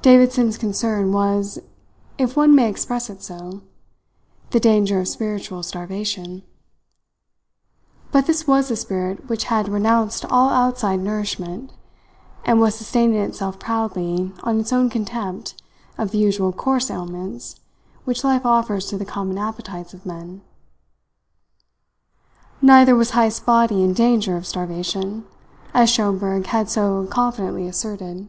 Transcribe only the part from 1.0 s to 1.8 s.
was,